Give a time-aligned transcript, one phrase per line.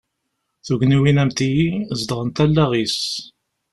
[0.65, 1.69] Tugniwin am tigi,
[1.99, 3.01] zedɣent allaɣ-is.